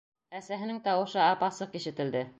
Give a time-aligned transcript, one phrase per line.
[0.39, 2.29] Әсәһенең тауышы ап-асыҡ ишетелде: